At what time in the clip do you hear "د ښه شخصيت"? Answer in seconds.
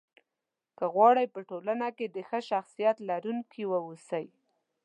2.09-2.97